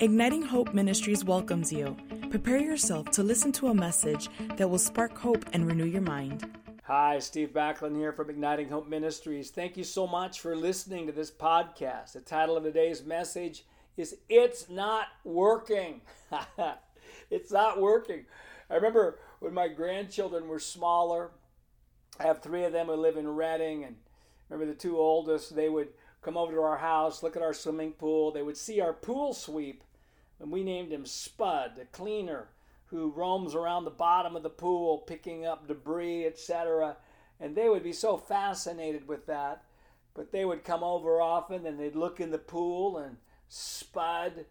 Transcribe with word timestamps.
Igniting 0.00 0.40
Hope 0.40 0.72
Ministries 0.72 1.26
welcomes 1.26 1.70
you. 1.70 1.94
Prepare 2.30 2.56
yourself 2.56 3.10
to 3.10 3.22
listen 3.22 3.52
to 3.52 3.68
a 3.68 3.74
message 3.74 4.30
that 4.56 4.70
will 4.70 4.78
spark 4.78 5.18
hope 5.18 5.44
and 5.52 5.66
renew 5.66 5.84
your 5.84 6.00
mind. 6.00 6.50
Hi, 6.84 7.18
Steve 7.18 7.50
Backlund 7.52 7.96
here 7.96 8.14
from 8.14 8.30
Igniting 8.30 8.70
Hope 8.70 8.88
Ministries. 8.88 9.50
Thank 9.50 9.76
you 9.76 9.84
so 9.84 10.06
much 10.06 10.40
for 10.40 10.56
listening 10.56 11.06
to 11.06 11.12
this 11.12 11.30
podcast. 11.30 12.14
The 12.14 12.20
title 12.20 12.56
of 12.56 12.64
today's 12.64 13.04
message 13.04 13.66
is 13.98 14.16
It's 14.30 14.70
Not 14.70 15.08
Working. 15.22 16.00
it's 17.30 17.52
not 17.52 17.78
working. 17.78 18.24
I 18.70 18.76
remember 18.76 19.18
when 19.40 19.52
my 19.52 19.68
grandchildren 19.68 20.48
were 20.48 20.60
smaller, 20.60 21.32
I 22.18 22.22
have 22.22 22.40
three 22.40 22.64
of 22.64 22.72
them 22.72 22.86
who 22.86 22.94
live 22.94 23.18
in 23.18 23.28
Redding, 23.28 23.84
and 23.84 23.96
remember 24.48 24.72
the 24.72 24.78
two 24.78 24.96
oldest, 24.96 25.54
they 25.54 25.68
would 25.68 25.88
come 26.22 26.38
over 26.38 26.52
to 26.52 26.62
our 26.62 26.78
house, 26.78 27.22
look 27.22 27.36
at 27.36 27.42
our 27.42 27.52
swimming 27.52 27.92
pool. 27.92 28.32
They 28.32 28.42
would 28.42 28.56
see 28.56 28.80
our 28.80 28.94
pool 28.94 29.34
sweep, 29.34 29.84
and 30.40 30.50
we 30.50 30.64
named 30.64 30.90
him 30.90 31.04
Spud, 31.04 31.72
the 31.76 31.84
cleaner 31.86 32.48
who 32.86 33.12
roams 33.14 33.54
around 33.54 33.84
the 33.84 33.90
bottom 33.90 34.34
of 34.34 34.42
the 34.42 34.50
pool 34.50 34.98
picking 34.98 35.46
up 35.46 35.68
debris, 35.68 36.26
etc. 36.26 36.96
And 37.38 37.54
they 37.54 37.68
would 37.68 37.84
be 37.84 37.92
so 37.92 38.16
fascinated 38.16 39.06
with 39.06 39.26
that. 39.26 39.62
But 40.12 40.32
they 40.32 40.44
would 40.44 40.64
come 40.64 40.82
over 40.82 41.20
often 41.20 41.66
and 41.66 41.78
they'd 41.78 41.94
look 41.94 42.18
in 42.18 42.32
the 42.32 42.38
pool 42.38 42.98
and 42.98 43.16
Spud 43.48 44.46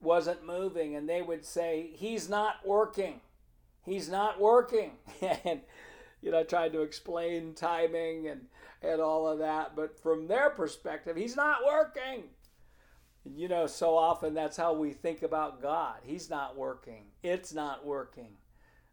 wasn't 0.00 0.44
moving 0.44 0.96
and 0.96 1.08
they 1.08 1.22
would 1.22 1.44
say, 1.44 1.90
He's 1.94 2.28
not 2.28 2.66
working. 2.66 3.20
He's 3.84 4.08
not 4.08 4.40
working. 4.40 4.92
and 5.44 5.60
you 6.20 6.32
know, 6.32 6.40
I 6.40 6.42
tried 6.42 6.72
to 6.72 6.82
explain 6.82 7.54
timing 7.54 8.26
and, 8.26 8.46
and 8.82 9.00
all 9.00 9.28
of 9.28 9.38
that. 9.38 9.76
But 9.76 10.00
from 10.00 10.26
their 10.26 10.50
perspective, 10.50 11.16
he's 11.16 11.36
not 11.36 11.58
working. 11.64 12.24
You 13.24 13.48
know, 13.48 13.66
so 13.66 13.96
often 13.96 14.34
that's 14.34 14.56
how 14.56 14.72
we 14.72 14.92
think 14.92 15.22
about 15.22 15.60
God. 15.60 15.96
He's 16.02 16.30
not 16.30 16.56
working. 16.56 17.04
It's 17.22 17.52
not 17.52 17.84
working. 17.84 18.36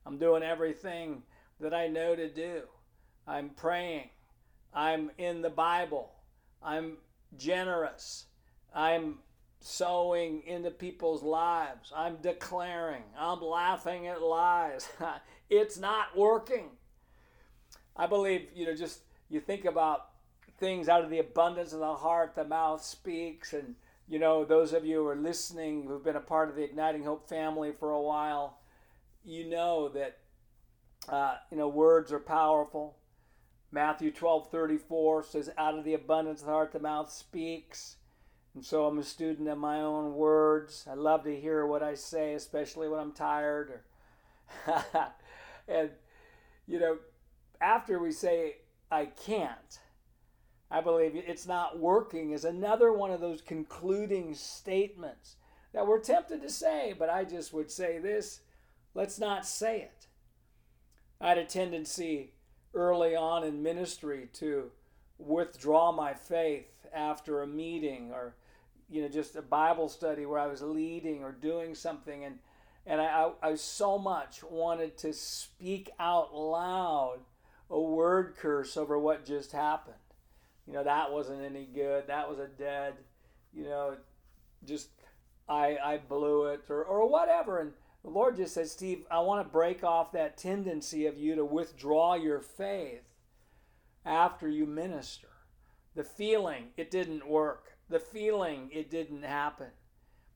I'm 0.06 0.18
doing 0.18 0.44
everything 0.44 1.24
that 1.60 1.74
I 1.74 1.88
know 1.88 2.16
to 2.16 2.30
do. 2.30 2.64
I'm 3.28 3.50
praying. 3.50 4.10
I'm 4.74 5.10
in 5.18 5.42
the 5.42 5.50
Bible. 5.50 6.12
I'm 6.62 6.98
generous. 7.38 8.26
I'm 8.74 9.20
sowing 9.60 10.44
into 10.46 10.70
people's 10.70 11.24
lives. 11.24 11.92
I'm 11.96 12.18
declaring. 12.18 13.04
I'm 13.18 13.42
laughing 13.42 14.08
at 14.08 14.22
lies. 14.22 14.88
it's 15.50 15.78
not 15.78 16.16
working. 16.16 16.70
I 17.96 18.06
believe, 18.06 18.50
you 18.54 18.66
know, 18.66 18.76
just 18.76 19.00
you 19.30 19.40
think 19.40 19.66
about 19.66 20.10
things 20.60 20.90
out 20.90 21.04
of 21.04 21.10
the 21.10 21.20
abundance 21.20 21.74
of 21.74 21.80
the 21.80 21.96
heart, 21.96 22.36
the 22.36 22.44
mouth 22.44 22.84
speaks. 22.84 23.54
And, 23.54 23.76
you 24.08 24.20
know, 24.20 24.46
those 24.46 24.74
of 24.74 24.86
you 24.86 24.98
who 24.98 25.08
are 25.08 25.16
listening 25.16 25.86
who've 25.88 26.04
been 26.04 26.16
a 26.16 26.22
part 26.22 26.50
of 26.50 26.56
the 26.56 26.64
Igniting 26.64 27.04
Hope 27.04 27.28
family 27.28 27.72
for 27.72 27.92
a 27.92 28.02
while, 28.02 28.60
you 29.24 29.50
know 29.50 29.90
that, 29.90 30.18
uh, 31.10 31.36
you 31.50 31.58
know, 31.58 31.68
words 31.68 32.12
are 32.12 32.20
powerful. 32.20 32.98
Matthew 33.72 34.12
12 34.12 34.52
34 34.52 35.24
says, 35.24 35.50
Out 35.58 35.78
of 35.78 35.84
the 35.84 35.96
abundance 35.96 36.42
of 36.42 36.48
the 36.48 36.54
heart, 36.54 36.72
the 36.72 36.80
mouth 36.80 37.12
speaks. 37.12 37.98
And 38.54 38.64
so 38.64 38.86
I'm 38.86 39.00
a 39.00 39.04
student 39.04 39.50
of 39.50 39.58
my 39.58 39.82
own 39.82 40.14
words. 40.14 40.88
I 40.90 40.94
love 40.94 41.24
to 41.24 41.36
hear 41.36 41.66
what 41.66 41.84
I 41.84 41.96
say, 41.96 42.36
especially 42.36 42.88
when 42.88 43.00
I'm 43.00 43.12
tired. 43.12 43.82
Or 44.68 44.84
and, 45.68 45.90
you 46.68 46.80
know, 46.80 46.98
after 47.60 48.00
we 48.00 48.12
say, 48.12 48.58
I 48.90 49.06
can't, 49.06 49.80
I 50.70 50.82
believe 50.82 51.12
it's 51.16 51.48
not 51.48 51.80
working 51.80 52.32
is 52.32 52.46
another 52.46 52.92
one 52.92 53.12
of 53.12 53.22
those 53.22 53.42
concluding 53.42 54.34
statements 54.34 55.36
that 55.74 55.86
we're 55.86 56.00
tempted 56.00 56.42
to 56.42 56.50
say, 56.50 56.96
but 56.98 57.10
I 57.10 57.24
just 57.24 57.54
would 57.54 57.70
say 57.70 58.00
this 58.00 58.42
let's 58.94 59.20
not 59.20 59.46
say 59.46 59.82
it. 59.82 60.08
I 61.20 61.30
had 61.30 61.38
a 61.38 61.46
tendency 61.46 62.34
early 62.74 63.16
on 63.16 63.44
in 63.44 63.62
ministry 63.64 64.30
to 64.34 64.72
withdraw 65.18 65.92
my 65.92 66.14
faith 66.14 66.86
after 66.94 67.42
a 67.42 67.48
meeting 67.48 68.12
or 68.12 68.36
you 68.90 69.02
know 69.02 69.08
just 69.08 69.36
a 69.38 69.42
bible 69.42 69.88
study 69.88 70.26
where 70.26 70.40
i 70.40 70.46
was 70.46 70.62
leading 70.62 71.24
or 71.24 71.32
doing 71.32 71.74
something 71.74 72.26
and 72.26 72.38
and 72.86 73.00
i, 73.00 73.06
I, 73.42 73.52
I 73.52 73.56
so 73.56 73.98
much 73.98 74.44
wanted 74.44 74.98
to 75.00 75.14
speak 75.14 75.90
out 76.00 76.36
loud 76.36 77.20
a 77.70 77.80
word 77.80 78.36
curse 78.38 78.78
over 78.78 78.98
what 78.98 79.26
just 79.26 79.52
happened. 79.52 79.96
You 80.68 80.74
know, 80.74 80.84
that 80.84 81.12
wasn't 81.12 81.44
any 81.44 81.66
good. 81.66 82.08
That 82.08 82.30
was 82.30 82.40
a 82.40 82.48
dead, 82.48 82.96
you 83.54 83.64
know, 83.64 83.98
just 84.66 84.90
I 85.48 85.78
I 85.84 85.98
blew 85.98 86.46
it 86.48 86.64
or, 86.70 86.84
or 86.84 87.08
whatever. 87.08 87.60
And 87.60 87.72
the 88.04 88.10
Lord 88.10 88.36
just 88.36 88.54
said, 88.54 88.68
Steve, 88.68 89.06
I 89.10 89.20
want 89.20 89.46
to 89.46 89.52
break 89.52 89.84
off 89.84 90.12
that 90.12 90.38
tendency 90.38 91.06
of 91.06 91.18
you 91.18 91.36
to 91.36 91.46
withdraw 91.46 92.16
your 92.16 92.40
faith 92.40 93.04
after 94.06 94.48
you 94.48 94.66
minister. 94.66 95.28
The 95.96 96.04
feeling 96.04 96.68
it 96.78 96.92
didn't 96.92 97.28
work. 97.28 97.78
The 97.90 98.00
feeling 98.00 98.70
it 98.74 98.90
didn't 98.90 99.24
happen. 99.24 99.70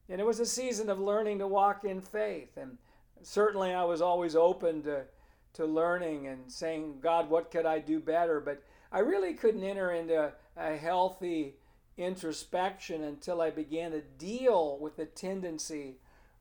And 0.08 0.20
it 0.20 0.26
was 0.26 0.40
a 0.40 0.46
season 0.46 0.90
of 0.90 1.00
learning 1.00 1.40
to 1.40 1.48
walk 1.48 1.84
in 1.84 2.02
faith. 2.02 2.58
And 2.58 2.78
certainly 3.22 3.74
I 3.74 3.84
was 3.84 4.02
always 4.02 4.36
open 4.36 4.84
to 4.84 5.06
to 5.54 5.66
learning 5.66 6.28
and 6.28 6.52
saying, 6.52 7.00
God, 7.02 7.30
what 7.30 7.50
could 7.50 7.66
I 7.66 7.80
do 7.80 8.00
better? 8.00 8.40
But 8.40 8.64
I 8.92 9.00
really 9.00 9.34
couldn't 9.34 9.64
enter 9.64 9.92
into 9.92 10.32
a 10.58 10.78
healthy 10.78 11.56
introspection 11.98 13.04
until 13.04 13.42
I 13.42 13.50
began 13.50 13.92
to 13.92 14.02
deal 14.02 14.78
with 14.80 14.96
the 14.96 15.06
tendency 15.06 15.98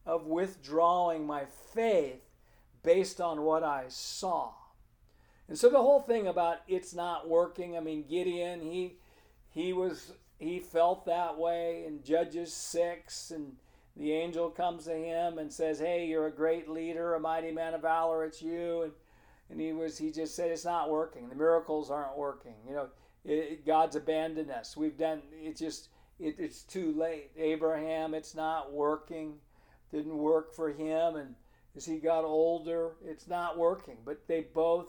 of 0.07 0.27
withdrawing 0.27 1.27
my 1.27 1.45
faith 1.45 2.23
based 2.83 3.21
on 3.21 3.43
what 3.43 3.63
I 3.63 3.85
saw. 3.89 4.53
And 5.49 5.59
so 5.59 5.69
the 5.69 5.79
whole 5.79 6.01
thing 6.01 6.27
about 6.27 6.59
it's 6.69 6.95
not 6.95 7.29
working, 7.29 7.77
I 7.77 7.81
mean 7.81 8.05
Gideon, 8.09 8.61
he 8.61 8.97
he 9.51 9.73
was 9.73 10.13
he 10.39 10.61
felt 10.61 11.05
that 11.07 11.37
way 11.37 11.85
in 11.87 12.03
Judges 12.03 12.53
6 12.55 13.31
and 13.33 13.57
the 13.97 14.13
angel 14.13 14.49
comes 14.51 14.85
to 14.85 14.95
him 14.95 15.39
and 15.39 15.53
says, 15.53 15.81
"Hey, 15.81 16.07
you're 16.07 16.29
a 16.29 16.33
great 16.33 16.69
leader, 16.69 17.15
a 17.15 17.21
mighty 17.21 17.51
man 17.51 17.75
of 17.75 17.83
valor. 17.83 18.25
It's 18.25 18.41
you." 18.41 18.83
And, 18.83 18.93
and 19.51 19.61
he 19.61 19.73
was 19.73 19.99
he 19.99 20.11
just 20.11 20.35
said, 20.35 20.51
"It's 20.51 20.65
not 20.65 20.91
working. 20.91 21.29
The 21.29 21.35
miracles 21.35 21.91
aren't 21.91 22.17
working. 22.17 22.55
You 22.67 22.75
know, 22.75 22.89
it, 23.25 23.67
God's 23.67 23.97
abandoned 23.97 24.51
us. 24.51 24.77
We've 24.77 24.97
done. 24.97 25.23
It's 25.33 25.61
just 25.61 25.89
it, 26.19 26.37
it's 26.39 26.63
too 26.63 26.93
late. 26.93 27.31
Abraham, 27.37 28.15
it's 28.15 28.35
not 28.35 28.73
working. 28.73 29.35
Didn't 29.91 30.19
work 30.19 30.55
for 30.55 30.71
him, 30.71 31.17
and 31.17 31.35
as 31.77 31.87
he 31.87 31.99
got 31.99 32.25
older, 32.25 32.93
it's 33.05 33.27
not 33.27 33.57
working. 33.57 33.97
But 34.05 34.27
they 34.27 34.41
both 34.41 34.89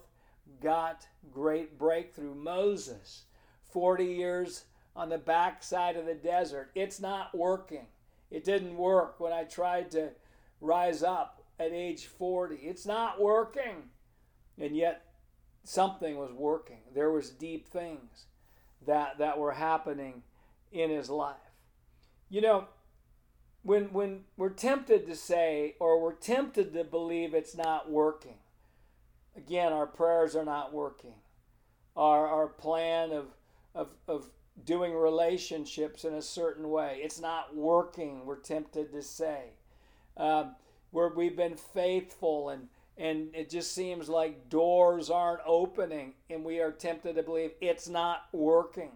got 0.62 1.08
great 1.32 1.78
breakthrough. 1.78 2.36
Moses, 2.36 3.24
40 3.72 4.06
years 4.06 4.66
on 4.96 5.10
the 5.10 5.18
backside 5.18 5.96
of 5.96 6.06
the 6.06 6.16
desert. 6.16 6.72
It's 6.76 7.00
not 7.00 7.36
working. 7.36 7.86
It 8.32 8.44
didn't 8.44 8.78
work 8.78 9.20
when 9.20 9.32
I 9.32 9.44
tried 9.44 9.92
to 9.92 10.10
rise 10.60 11.02
up 11.04 11.44
at 11.60 11.72
age 11.72 12.06
40. 12.08 12.56
It's 12.56 12.86
not 12.86 13.22
working. 13.22 13.90
And 14.60 14.76
yet 14.76 15.06
something 15.64 16.18
was 16.18 16.32
working. 16.32 16.80
There 16.94 17.12
was 17.12 17.30
deep 17.30 17.72
things 17.72 18.26
that 18.86 19.18
that 19.18 19.38
were 19.38 19.54
happening 19.54 20.24
in 20.72 20.90
his 20.90 21.10
life. 21.10 21.36
You 22.30 22.42
know, 22.42 22.68
when 23.64 23.92
when 23.94 24.24
we're 24.38 24.50
tempted 24.50 25.08
to 25.08 25.16
say 25.16 25.76
or 25.80 26.02
we're 26.02 26.14
tempted 26.14 26.74
to 26.74 26.84
believe 26.84 27.34
it's 27.34 27.56
not 27.56 27.90
working. 27.90 28.38
Again, 29.36 29.72
our 29.72 29.88
prayers 29.88 30.36
are 30.36 30.46
not 30.46 30.74
working. 30.74 31.16
Our 31.96 32.28
our 32.28 32.48
plan 32.48 33.12
of 33.12 33.28
of, 33.76 33.90
of 34.08 34.30
doing 34.66 34.94
relationships 34.94 36.04
in 36.04 36.14
a 36.14 36.22
certain 36.22 36.70
way. 36.70 37.00
It's 37.02 37.20
not 37.20 37.56
working, 37.56 38.26
we're 38.26 38.40
tempted 38.40 38.92
to 38.92 39.02
say. 39.02 39.52
Um, 40.18 40.56
where 40.92 41.10
we've 41.10 41.38
been 41.38 41.56
faithful 41.56 42.50
and 42.50 42.68
and 43.00 43.30
it 43.34 43.50
just 43.50 43.74
seems 43.74 44.10
like 44.10 44.50
doors 44.50 45.10
aren't 45.10 45.40
opening 45.46 46.14
and 46.30 46.44
we 46.44 46.60
are 46.60 46.72
tempted 46.72 47.16
to 47.16 47.24
believe 47.24 47.52
it's 47.62 47.88
not 47.88 48.28
working. 48.34 48.92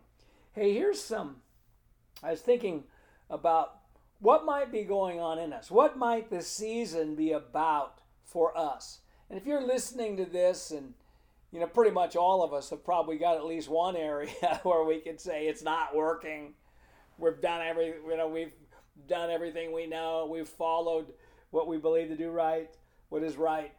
Hey, 0.52 0.74
here's 0.74 1.02
some. 1.02 1.38
I 2.22 2.32
was 2.32 2.42
thinking 2.42 2.84
about 3.30 3.78
what 4.20 4.46
might 4.46 4.72
be 4.72 4.84
going 4.84 5.22
on 5.22 5.40
in 5.40 5.54
us. 5.54 5.72
What 5.72 5.98
might 5.98 6.30
this 6.30 6.48
season 6.48 7.16
be 7.16 7.32
about 7.32 8.02
for 8.26 8.56
us? 8.58 9.00
And 9.30 9.40
if 9.40 9.48
you're 9.48 9.66
listening 9.66 10.18
to 10.18 10.26
this 10.26 10.70
and 10.70 10.94
you 11.54 11.60
know, 11.60 11.68
pretty 11.68 11.92
much 11.92 12.16
all 12.16 12.44
of 12.44 12.52
us 12.52 12.72
have 12.72 12.84
probably 12.84 13.18
got 13.18 13.38
at 13.38 13.46
least 13.46 13.70
one 13.70 13.96
area 13.96 14.34
where 14.64 14.84
we 14.84 15.00
could 15.00 15.22
say 15.22 15.48
it's 15.48 15.64
not 15.64 15.96
working. 15.96 16.56
We've 17.20 17.40
done 17.40 17.62
every, 17.62 17.94
you 18.06 18.18
know, 18.18 18.28
we've 18.28 18.54
done 19.08 19.30
everything 19.30 19.72
we 19.72 19.86
know. 19.86 20.28
We've 20.30 20.48
followed 20.48 21.14
what 21.52 21.68
we 21.68 21.78
believe 21.78 22.10
to 22.10 22.18
do 22.18 22.32
right, 22.32 22.70
what 23.10 23.24
is 23.24 23.38
right. 23.38 23.72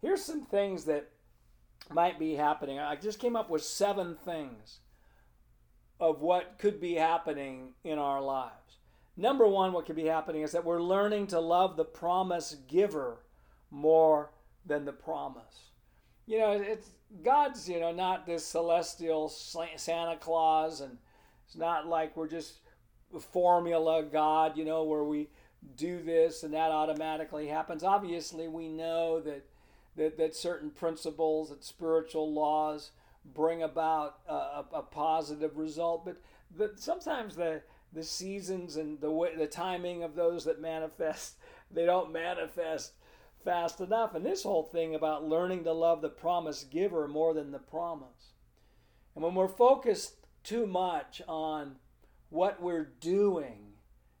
Here's 0.00 0.22
some 0.22 0.42
things 0.42 0.84
that 0.84 1.10
might 1.90 2.18
be 2.18 2.34
happening. 2.34 2.78
I 2.78 2.96
just 2.96 3.18
came 3.18 3.36
up 3.36 3.50
with 3.50 3.62
seven 3.62 4.16
things 4.24 4.80
of 5.98 6.20
what 6.20 6.58
could 6.58 6.80
be 6.80 6.94
happening 6.94 7.74
in 7.84 7.98
our 7.98 8.20
lives. 8.20 8.78
Number 9.16 9.46
one, 9.46 9.72
what 9.72 9.86
could 9.86 9.96
be 9.96 10.04
happening 10.04 10.42
is 10.42 10.52
that 10.52 10.64
we're 10.64 10.82
learning 10.82 11.28
to 11.28 11.40
love 11.40 11.76
the 11.76 11.84
promise 11.84 12.56
giver 12.68 13.22
more 13.70 14.30
than 14.66 14.84
the 14.84 14.92
promise. 14.92 15.70
You 16.26 16.38
know, 16.38 16.52
it's 16.52 16.90
God's, 17.24 17.68
you 17.68 17.80
know, 17.80 17.92
not 17.92 18.26
this 18.26 18.44
celestial 18.44 19.28
Santa 19.28 20.16
Claus, 20.16 20.80
and 20.80 20.98
it's 21.46 21.56
not 21.56 21.86
like 21.86 22.16
we're 22.16 22.28
just 22.28 22.58
a 23.14 23.20
formula 23.20 24.02
God, 24.02 24.56
you 24.56 24.64
know, 24.64 24.82
where 24.84 25.04
we 25.04 25.28
do 25.76 26.02
this 26.02 26.42
and 26.42 26.52
that 26.52 26.70
automatically 26.70 27.46
happens. 27.46 27.82
Obviously, 27.82 28.48
we 28.48 28.68
know 28.68 29.20
that 29.20 29.46
that, 29.96 30.16
that 30.18 30.34
certain 30.34 30.70
principles, 30.70 31.50
that 31.50 31.64
spiritual 31.64 32.32
laws 32.32 32.90
bring 33.24 33.62
about 33.62 34.18
a, 34.28 34.64
a 34.72 34.82
positive 34.82 35.56
result, 35.56 36.04
but 36.04 36.20
but 36.56 36.78
sometimes 36.78 37.34
the 37.34 37.62
the 37.92 38.02
seasons 38.02 38.76
and 38.76 39.00
the 39.00 39.10
way, 39.10 39.34
the 39.34 39.46
timing 39.46 40.02
of 40.02 40.14
those 40.14 40.44
that 40.44 40.60
manifest, 40.60 41.36
they 41.70 41.86
don't 41.86 42.12
manifest 42.12 42.92
fast 43.44 43.80
enough. 43.80 44.14
And 44.14 44.24
this 44.24 44.42
whole 44.42 44.64
thing 44.64 44.94
about 44.94 45.24
learning 45.24 45.64
to 45.64 45.72
love 45.72 46.02
the 46.02 46.08
promise 46.08 46.64
giver 46.64 47.08
more 47.08 47.32
than 47.32 47.52
the 47.52 47.58
promise. 47.58 48.34
And 49.14 49.24
when 49.24 49.34
we're 49.34 49.48
focused 49.48 50.16
too 50.42 50.66
much 50.66 51.22
on 51.26 51.76
what 52.28 52.60
we're 52.60 52.92
doing 53.00 53.72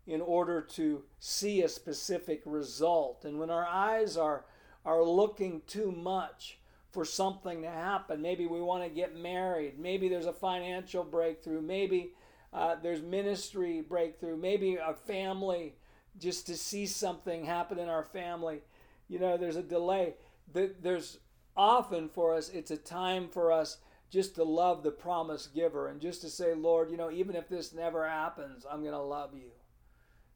in 0.06 0.20
order 0.20 0.62
to 0.62 1.02
see 1.18 1.62
a 1.62 1.68
specific 1.68 2.40
result, 2.46 3.24
and 3.24 3.38
when 3.38 3.50
our 3.50 3.66
eyes 3.66 4.16
are, 4.16 4.44
are 4.86 5.02
looking 5.02 5.60
too 5.66 5.92
much 5.92 6.58
for 6.92 7.04
something 7.04 7.60
to 7.60 7.68
happen, 7.68 8.22
maybe 8.22 8.46
we 8.46 8.62
want 8.62 8.82
to 8.82 8.88
get 8.88 9.14
married, 9.14 9.78
maybe 9.78 10.08
there's 10.08 10.24
a 10.24 10.32
financial 10.32 11.04
breakthrough, 11.04 11.60
maybe 11.60 12.12
uh, 12.54 12.76
there's 12.82 13.02
ministry 13.02 13.82
breakthrough, 13.82 14.36
maybe 14.36 14.76
a 14.76 14.94
family 14.94 15.74
just 16.18 16.46
to 16.46 16.56
see 16.56 16.86
something 16.86 17.44
happen 17.44 17.78
in 17.78 17.90
our 17.90 18.04
family. 18.04 18.62
You 19.08 19.18
know, 19.18 19.36
there's 19.36 19.56
a 19.56 19.62
delay. 19.62 20.14
There's 20.54 21.18
often 21.54 22.08
for 22.08 22.34
us, 22.34 22.48
it's 22.48 22.70
a 22.70 22.76
time 22.78 23.28
for 23.28 23.52
us 23.52 23.78
just 24.08 24.36
to 24.36 24.44
love 24.44 24.82
the 24.82 24.90
promise 24.90 25.48
giver 25.48 25.88
and 25.88 26.00
just 26.00 26.22
to 26.22 26.30
say, 26.30 26.54
Lord, 26.54 26.90
you 26.90 26.96
know, 26.96 27.10
even 27.10 27.36
if 27.36 27.48
this 27.48 27.74
never 27.74 28.08
happens, 28.08 28.64
I'm 28.70 28.80
going 28.80 28.92
to 28.92 29.00
love 29.00 29.34
you. 29.34 29.50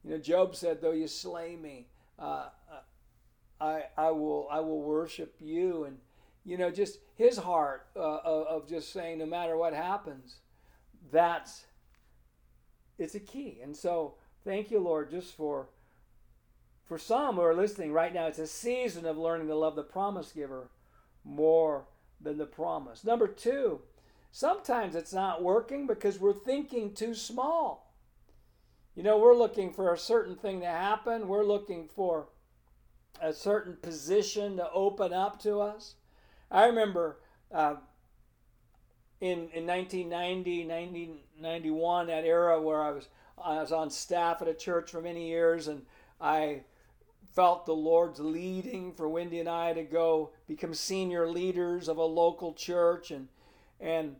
You 0.04 0.10
know, 0.10 0.18
Job 0.18 0.56
said, 0.56 0.80
though 0.80 0.92
you 0.92 1.06
slay 1.06 1.56
me, 1.56 1.86
uh, 2.18 2.48
uh, 2.70 2.80
I, 3.60 3.84
I 3.96 4.10
will 4.10 4.48
I 4.50 4.60
will 4.60 4.82
worship 4.82 5.34
you 5.38 5.84
and 5.84 5.98
you 6.44 6.56
know 6.56 6.70
just 6.70 6.98
his 7.16 7.36
heart 7.36 7.86
uh, 7.96 8.18
of, 8.24 8.46
of 8.46 8.68
just 8.68 8.92
saying 8.92 9.18
no 9.18 9.26
matter 9.26 9.56
what 9.56 9.74
happens 9.74 10.36
that's 11.12 11.64
it's 12.98 13.14
a 13.14 13.20
key 13.20 13.58
and 13.62 13.76
so 13.76 14.14
thank 14.44 14.70
you 14.70 14.78
lord 14.78 15.10
just 15.10 15.36
for 15.36 15.68
for 16.90 16.98
some 16.98 17.36
who 17.36 17.42
are 17.42 17.54
listening 17.54 17.92
right 17.92 18.12
now, 18.12 18.26
it's 18.26 18.40
a 18.40 18.48
season 18.48 19.06
of 19.06 19.16
learning 19.16 19.46
to 19.46 19.54
love 19.54 19.76
the 19.76 19.82
promise 19.84 20.32
giver 20.32 20.72
more 21.22 21.84
than 22.20 22.36
the 22.36 22.46
promise. 22.46 23.04
Number 23.04 23.28
two, 23.28 23.82
sometimes 24.32 24.96
it's 24.96 25.12
not 25.12 25.40
working 25.40 25.86
because 25.86 26.18
we're 26.18 26.32
thinking 26.32 26.92
too 26.92 27.14
small. 27.14 27.94
You 28.96 29.04
know, 29.04 29.18
we're 29.18 29.36
looking 29.36 29.72
for 29.72 29.94
a 29.94 29.96
certain 29.96 30.34
thing 30.34 30.62
to 30.62 30.66
happen, 30.66 31.28
we're 31.28 31.44
looking 31.44 31.86
for 31.86 32.26
a 33.20 33.32
certain 33.32 33.76
position 33.76 34.56
to 34.56 34.70
open 34.72 35.12
up 35.12 35.40
to 35.42 35.60
us. 35.60 35.94
I 36.50 36.66
remember 36.66 37.18
uh, 37.52 37.76
in, 39.20 39.48
in 39.52 39.66
1990, 39.66 40.66
1991, 40.66 42.06
that 42.06 42.24
era 42.24 42.60
where 42.60 42.82
I 42.82 42.90
was, 42.90 43.08
I 43.42 43.60
was 43.60 43.72
on 43.72 43.90
staff 43.90 44.42
at 44.42 44.48
a 44.48 44.54
church 44.54 44.90
for 44.90 45.00
many 45.00 45.28
years 45.28 45.68
and 45.68 45.82
I 46.20 46.62
felt 47.34 47.66
the 47.66 47.74
Lord's 47.74 48.20
leading 48.20 48.92
for 48.92 49.08
Wendy 49.08 49.38
and 49.38 49.48
I 49.48 49.72
to 49.72 49.82
go 49.82 50.30
become 50.48 50.74
senior 50.74 51.28
leaders 51.28 51.88
of 51.88 51.96
a 51.96 52.04
local 52.04 52.52
church 52.54 53.10
and 53.10 53.28
and 53.80 54.16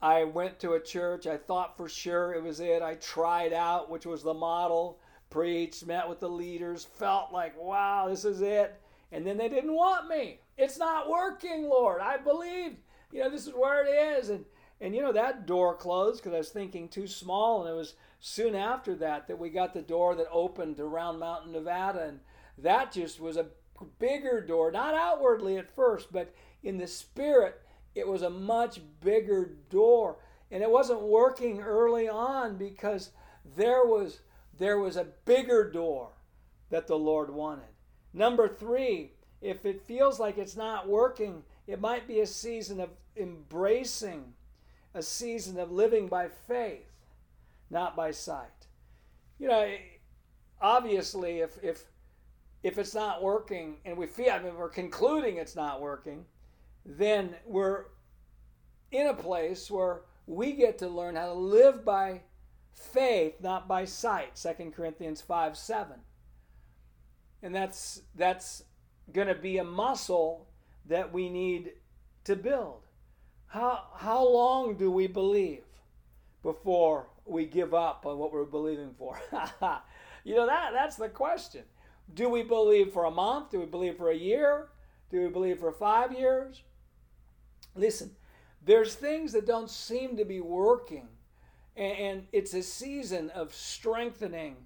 I 0.00 0.24
went 0.24 0.58
to 0.60 0.72
a 0.72 0.80
church. 0.80 1.26
I 1.26 1.36
thought 1.36 1.76
for 1.76 1.88
sure 1.88 2.32
it 2.32 2.42
was 2.42 2.58
it. 2.58 2.82
I 2.82 2.94
tried 2.96 3.52
out, 3.52 3.88
which 3.88 4.04
was 4.04 4.22
the 4.22 4.34
model, 4.34 4.98
preached, 5.32 5.86
met 5.86 6.08
with 6.08 6.20
the 6.20 6.28
leaders, 6.28 6.84
felt 6.84 7.32
like, 7.32 7.60
wow, 7.60 8.06
this 8.08 8.24
is 8.24 8.42
it. 8.42 8.78
And 9.10 9.26
then 9.26 9.36
they 9.38 9.48
didn't 9.48 9.74
want 9.74 10.08
me. 10.08 10.40
It's 10.56 10.78
not 10.78 11.08
working, 11.08 11.64
Lord. 11.64 12.00
I 12.00 12.18
believed, 12.18 12.76
you 13.10 13.20
know, 13.20 13.30
this 13.30 13.46
is 13.46 13.54
where 13.54 13.84
it 13.84 14.18
is. 14.18 14.28
And 14.28 14.44
and 14.80 14.96
you 14.96 15.00
know 15.00 15.12
that 15.12 15.46
door 15.46 15.76
closed 15.76 16.20
because 16.20 16.34
I 16.34 16.38
was 16.38 16.48
thinking 16.48 16.88
too 16.88 17.06
small. 17.06 17.60
And 17.60 17.70
it 17.70 17.76
was 17.76 17.94
soon 18.18 18.56
after 18.56 18.96
that 18.96 19.28
that 19.28 19.38
we 19.38 19.48
got 19.48 19.74
the 19.74 19.80
door 19.80 20.16
that 20.16 20.26
opened 20.30 20.76
to 20.76 20.86
Round 20.86 21.20
Mountain, 21.20 21.52
Nevada, 21.52 22.08
and 22.08 22.20
that 22.58 22.90
just 22.90 23.20
was 23.20 23.36
a 23.36 23.46
bigger 24.00 24.40
door, 24.40 24.72
not 24.72 24.94
outwardly 24.94 25.56
at 25.56 25.74
first, 25.74 26.12
but 26.12 26.34
in 26.64 26.78
the 26.78 26.88
spirit, 26.88 27.60
it 27.94 28.06
was 28.06 28.22
a 28.22 28.30
much 28.30 28.80
bigger 29.00 29.54
door. 29.70 30.16
And 30.50 30.64
it 30.64 30.70
wasn't 30.70 31.00
working 31.00 31.60
early 31.60 32.08
on 32.08 32.56
because 32.56 33.10
there 33.56 33.84
was 33.84 34.20
there 34.62 34.78
was 34.78 34.96
a 34.96 35.06
bigger 35.24 35.70
door 35.70 36.10
that 36.70 36.86
the 36.86 36.98
Lord 36.98 37.30
wanted. 37.30 37.64
Number 38.12 38.48
3, 38.48 39.10
if 39.40 39.64
it 39.64 39.82
feels 39.82 40.20
like 40.20 40.38
it's 40.38 40.56
not 40.56 40.88
working, 40.88 41.42
it 41.66 41.80
might 41.80 42.06
be 42.06 42.20
a 42.20 42.26
season 42.26 42.80
of 42.80 42.90
embracing 43.16 44.34
a 44.94 45.02
season 45.02 45.58
of 45.58 45.72
living 45.72 46.06
by 46.06 46.28
faith, 46.28 46.90
not 47.70 47.96
by 47.96 48.10
sight. 48.10 48.66
You 49.38 49.48
know, 49.48 49.74
obviously 50.60 51.40
if 51.40 51.58
if 51.62 51.84
if 52.62 52.78
it's 52.78 52.94
not 52.94 53.22
working 53.22 53.78
and 53.84 53.96
we 53.96 54.06
feel, 54.06 54.30
I 54.30 54.38
mean, 54.38 54.54
we're 54.56 54.68
concluding 54.68 55.38
it's 55.38 55.56
not 55.56 55.80
working, 55.80 56.24
then 56.86 57.34
we're 57.44 57.86
in 58.92 59.08
a 59.08 59.14
place 59.14 59.68
where 59.68 60.02
we 60.26 60.52
get 60.52 60.78
to 60.78 60.88
learn 60.88 61.16
how 61.16 61.26
to 61.26 61.32
live 61.32 61.84
by 61.84 62.20
faith, 62.72 63.34
not 63.40 63.68
by 63.68 63.84
sight. 63.84 64.36
2 64.36 64.70
Corinthians 64.70 65.20
5 65.20 65.56
7. 65.56 65.96
And 67.42 67.54
that's 67.54 68.02
that's 68.14 68.64
going 69.12 69.28
to 69.28 69.34
be 69.34 69.58
a 69.58 69.64
muscle 69.64 70.46
that 70.86 71.12
we 71.12 71.28
need 71.28 71.72
to 72.24 72.36
build. 72.36 72.82
How 73.46 73.86
how 73.96 74.26
long 74.26 74.76
do 74.76 74.90
we 74.90 75.06
believe 75.06 75.64
before 76.42 77.08
we 77.24 77.44
give 77.44 77.74
up 77.74 78.06
on 78.06 78.18
what 78.18 78.32
we're 78.32 78.44
believing 78.44 78.94
for? 78.96 79.20
you 80.24 80.36
know 80.36 80.46
that 80.46 80.72
that's 80.72 80.96
the 80.96 81.08
question. 81.08 81.62
Do 82.14 82.28
we 82.28 82.42
believe 82.42 82.92
for 82.92 83.04
a 83.04 83.10
month? 83.10 83.50
Do 83.50 83.60
we 83.60 83.66
believe 83.66 83.96
for 83.96 84.10
a 84.10 84.16
year? 84.16 84.68
Do 85.10 85.20
we 85.20 85.28
believe 85.28 85.58
for 85.58 85.72
five 85.72 86.12
years? 86.12 86.62
Listen, 87.74 88.10
there's 88.64 88.94
things 88.94 89.32
that 89.32 89.46
don't 89.46 89.70
seem 89.70 90.16
to 90.16 90.24
be 90.24 90.40
working, 90.40 91.08
and 91.76 92.26
it's 92.32 92.54
a 92.54 92.62
season 92.62 93.30
of 93.30 93.54
strengthening 93.54 94.56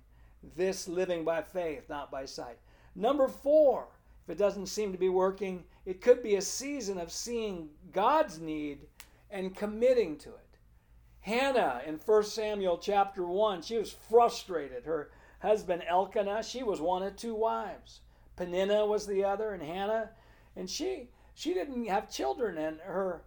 this 0.56 0.88
living 0.88 1.24
by 1.24 1.42
faith, 1.42 1.88
not 1.88 2.10
by 2.10 2.24
sight. 2.24 2.58
Number 2.94 3.28
four, 3.28 3.88
if 4.24 4.30
it 4.30 4.38
doesn't 4.38 4.66
seem 4.66 4.92
to 4.92 4.98
be 4.98 5.08
working, 5.08 5.64
it 5.84 6.00
could 6.00 6.22
be 6.22 6.36
a 6.36 6.42
season 6.42 6.98
of 6.98 7.12
seeing 7.12 7.68
God's 7.92 8.40
need 8.40 8.80
and 9.30 9.54
committing 9.54 10.16
to 10.18 10.30
it. 10.30 10.40
Hannah 11.20 11.82
in 11.86 11.96
1 11.96 12.22
Samuel 12.24 12.78
chapter 12.78 13.24
1, 13.24 13.62
she 13.62 13.76
was 13.76 13.92
frustrated. 14.08 14.84
Her 14.84 15.10
husband 15.40 15.82
Elkanah, 15.88 16.42
she 16.42 16.62
was 16.62 16.80
one 16.80 17.02
of 17.02 17.16
two 17.16 17.34
wives. 17.34 18.00
Peninnah 18.36 18.86
was 18.86 19.06
the 19.06 19.24
other, 19.24 19.52
and 19.52 19.62
Hannah, 19.62 20.10
and 20.54 20.68
she 20.68 21.08
she 21.34 21.52
didn't 21.52 21.86
have 21.86 22.10
children, 22.10 22.58
and 22.58 22.80
her 22.80 23.22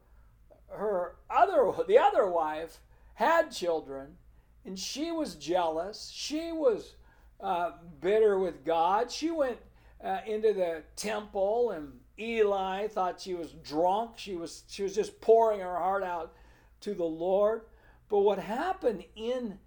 her 0.69 1.15
other 1.29 1.71
the 1.87 1.97
other 1.97 2.27
wife 2.27 2.79
had 3.19 3.51
children, 3.51 4.15
and 4.63 4.79
she 4.79 5.11
was 5.11 5.35
jealous. 5.35 6.09
She 6.15 6.53
was 6.53 6.95
uh, 7.41 7.71
bitter 7.99 8.39
with 8.39 8.63
God. 8.63 9.11
She 9.11 9.29
went 9.29 9.57
uh, 10.01 10.19
into 10.25 10.53
the 10.53 10.83
temple, 10.95 11.71
and 11.71 11.99
Eli 12.17 12.87
thought 12.87 13.19
she 13.19 13.33
was 13.33 13.51
drunk. 13.61 14.11
She 14.15 14.37
was 14.37 14.63
she 14.69 14.83
was 14.83 14.95
just 14.95 15.19
pouring 15.19 15.59
her 15.59 15.75
heart 15.75 16.01
out 16.01 16.31
to 16.79 16.93
the 16.93 17.03
Lord. 17.03 17.63
But 18.07 18.19
what 18.19 18.39
happened 18.39 19.03
in 19.17 19.59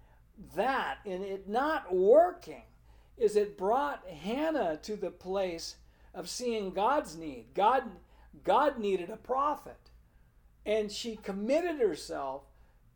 that 0.55 0.97
in 1.05 1.21
it 1.21 1.47
not 1.47 1.93
working 1.93 2.63
is 3.19 3.35
it 3.35 3.55
brought 3.55 4.03
Hannah 4.07 4.79
to 4.81 4.95
the 4.95 5.11
place 5.11 5.75
of 6.15 6.27
seeing 6.27 6.71
God's 6.71 7.15
need. 7.15 7.53
God, 7.53 7.83
God 8.43 8.79
needed 8.79 9.11
a 9.11 9.17
prophet. 9.17 9.77
And 10.65 10.91
she 10.91 11.17
committed 11.17 11.79
herself 11.79 12.45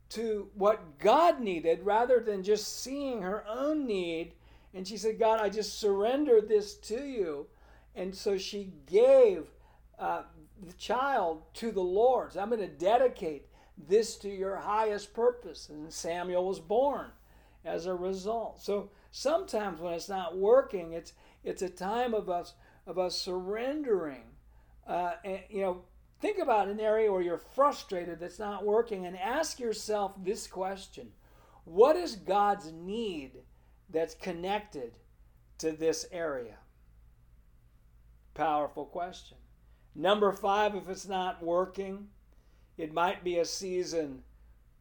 to 0.09 0.49
what 0.53 0.99
God 0.99 1.39
needed 1.41 1.85
rather 1.85 2.19
than 2.19 2.43
just 2.43 2.81
seeing 2.81 3.21
her 3.21 3.45
own 3.47 3.85
need. 3.85 4.33
And 4.73 4.87
she 4.87 4.97
said, 4.97 5.19
God, 5.19 5.39
I 5.41 5.49
just 5.49 5.79
surrender 5.79 6.41
this 6.41 6.75
to 6.75 7.03
you. 7.05 7.47
And 7.95 8.15
so 8.15 8.37
she 8.37 8.71
gave 8.85 9.47
uh, 9.99 10.23
the 10.65 10.73
child 10.73 11.41
to 11.55 11.71
the 11.71 11.81
Lord. 11.81 12.33
So 12.33 12.39
I'm 12.39 12.49
going 12.49 12.61
to 12.61 12.67
dedicate 12.67 13.47
this 13.87 14.15
to 14.17 14.29
your 14.29 14.57
highest 14.57 15.13
purpose. 15.13 15.69
And 15.69 15.91
Samuel 15.91 16.45
was 16.47 16.59
born. 16.59 17.11
as 17.65 17.85
a 17.85 17.93
result. 17.93 18.59
So 18.61 18.89
sometimes 19.11 19.79
when 19.79 19.93
it's 19.93 20.09
not 20.09 20.37
working, 20.37 20.93
it's 20.93 21.13
it's 21.43 21.61
a 21.61 21.69
time 21.69 22.13
of 22.13 22.29
us 22.29 22.53
of 22.85 22.97
us 22.97 23.15
surrendering. 23.19 24.23
Uh, 24.87 25.13
and, 25.25 25.39
you 25.49 25.61
know, 25.61 25.81
think 26.21 26.39
about 26.39 26.67
an 26.67 26.79
area 26.79 27.11
where 27.11 27.21
you're 27.21 27.37
frustrated 27.37 28.19
that's 28.19 28.39
not 28.39 28.65
working, 28.65 29.05
and 29.05 29.17
ask 29.17 29.59
yourself 29.59 30.13
this 30.23 30.47
question: 30.47 31.11
What 31.65 31.95
is 31.95 32.15
God's 32.15 32.71
need 32.71 33.31
that's 33.89 34.15
connected 34.15 34.97
to 35.59 35.71
this 35.71 36.05
area? 36.11 36.57
Powerful 38.33 38.85
question. 38.85 39.37
Number 39.95 40.31
five, 40.31 40.75
if 40.75 40.87
it's 40.89 41.07
not 41.07 41.43
working, 41.43 42.09
it 42.77 42.93
might 42.93 43.23
be 43.23 43.39
a 43.39 43.45
season 43.45 44.23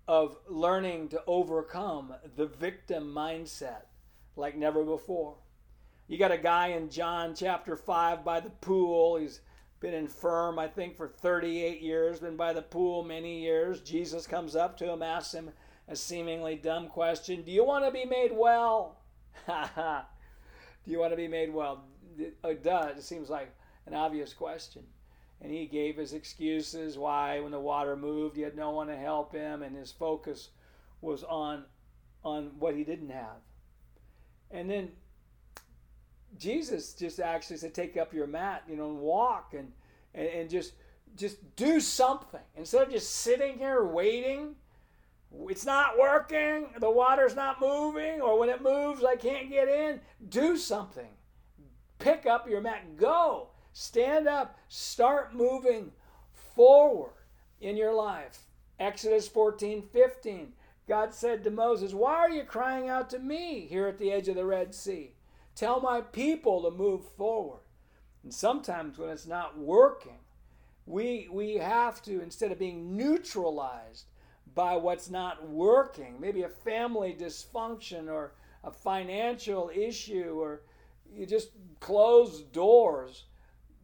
of 0.07 0.37
learning 0.49 1.09
to 1.09 1.23
overcome 1.27 2.15
the 2.37 2.47
victim 2.47 3.13
mindset 3.15 3.87
like 4.37 4.57
never 4.57 4.85
before. 4.85 5.37
You 6.07 6.19
got 6.19 6.31
a 6.31 6.39
guy 6.39 6.69
in 6.69 6.91
John 6.91 7.35
chapter 7.35 7.75
5 7.75 8.25
by 8.25 8.41
the 8.41 8.51
pool. 8.51 9.17
He's 9.17 9.41
been 9.87 9.95
infirm, 9.95 10.59
I 10.59 10.67
think, 10.67 10.97
for 10.97 11.07
38 11.07 11.81
years, 11.81 12.19
been 12.19 12.37
by 12.37 12.53
the 12.53 12.63
pool 12.63 13.05
many 13.05 13.41
years. 13.41 13.81
Jesus 13.81 14.27
comes 14.27 14.57
up 14.57 14.77
to 14.79 14.91
him, 14.91 15.01
asks 15.01 15.33
him 15.33 15.51
a 15.87 15.95
seemingly 15.95 16.57
dumb 16.57 16.89
question 16.89 17.43
Do 17.43 17.53
you 17.53 17.65
want 17.65 17.85
to 17.85 17.93
be 17.93 18.05
made 18.05 18.33
well? 18.33 18.99
Do 19.47 20.91
you 20.91 20.99
want 20.99 21.13
to 21.13 21.17
be 21.17 21.29
made 21.29 21.55
well? 21.55 21.85
It 22.19 22.65
does. 22.65 22.99
It 22.99 23.05
seems 23.05 23.31
like 23.31 23.55
an 23.87 23.95
obvious 23.95 24.33
question 24.33 24.83
and 25.41 25.53
he 25.53 25.67
gave 25.67 25.97
his 25.97 26.15
excuses 26.15 26.97
why 26.97 27.41
when 27.41 27.53
the 27.53 27.61
water 27.61 27.95
moved 27.95 28.37
he 28.37 28.43
had 28.43 28.57
no 28.57 28.71
one 28.71 28.87
to 28.87 28.97
help 28.97 29.33
him 29.33 29.63
and 29.63 29.77
his 29.77 29.93
focus 29.93 30.49
was 31.03 31.23
on 31.25 31.65
on 32.25 32.51
what 32.59 32.75
he 32.75 32.85
didn't 32.85 33.11
have 33.11 33.37
and 34.51 34.71
then 34.71 34.91
jesus 36.39 36.93
just 36.95 37.21
actually 37.21 37.57
said 37.57 37.75
take 37.75 37.97
up 37.97 38.13
your 38.13 38.27
mat 38.27 38.63
you 38.69 38.77
know 38.77 38.91
and 38.91 38.99
walk 38.99 39.55
and 39.57 39.73
and, 40.15 40.29
and 40.29 40.51
just 40.51 40.73
just 41.17 41.57
do 41.57 41.81
something 41.81 42.41
instead 42.57 42.83
of 42.83 42.93
just 42.93 43.11
sitting 43.11 43.59
here 43.59 43.85
waiting 43.85 44.55
it's 45.49 45.67
not 45.67 45.99
working 45.99 46.69
the 46.81 46.91
water's 46.91 47.35
not 47.35 47.61
moving 47.61 48.21
or 48.21 48.39
when 48.39 48.49
it 48.49 48.63
moves 48.63 49.03
i 49.05 49.17
can't 49.17 49.51
get 49.51 49.69
in 49.69 50.01
do 50.29 50.57
something 50.57 51.09
pick 51.99 52.27
up 52.27 52.49
your 52.49 52.61
mat 52.61 52.97
go 52.97 53.49
Stand 53.79 54.27
up, 54.27 54.59
start 54.69 55.35
moving 55.35 55.93
forward 56.33 57.13
in 57.61 57.77
your 57.77 57.93
life. 57.93 58.47
Exodus 58.81 59.29
14 59.29 59.83
15. 59.83 60.55
God 60.89 61.13
said 61.13 61.45
to 61.45 61.51
Moses, 61.51 61.93
Why 61.93 62.15
are 62.15 62.31
you 62.31 62.45
crying 62.45 62.89
out 62.89 63.11
to 63.11 63.19
me 63.19 63.67
here 63.69 63.87
at 63.87 63.99
the 63.99 64.11
edge 64.11 64.29
of 64.29 64.35
the 64.35 64.47
Red 64.47 64.75
Sea? 64.75 65.13
Tell 65.57 65.81
my 65.81 66.01
people 66.01 66.63
to 66.63 66.71
move 66.71 67.05
forward. 67.17 67.63
And 68.23 68.33
sometimes 68.33 68.99
when 68.99 69.09
it's 69.09 69.27
not 69.27 69.59
working, 69.59 70.19
we, 70.85 71.29
we 71.33 71.55
have 71.55 72.01
to, 72.03 72.23
instead 72.23 72.53
of 72.53 72.59
being 72.59 72.97
neutralized 72.97 74.05
by 74.55 74.77
what's 74.77 75.11
not 75.11 75.49
working, 75.49 76.21
maybe 76.21 76.43
a 76.43 76.49
family 76.49 77.17
dysfunction 77.19 78.09
or 78.09 78.35
a 78.63 78.71
financial 78.71 79.71
issue, 79.75 80.39
or 80.41 80.63
you 81.13 81.27
just 81.27 81.51
close 81.81 82.43
doors, 82.43 83.25